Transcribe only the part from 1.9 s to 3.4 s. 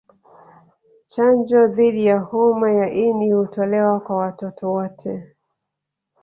ya homa ya ini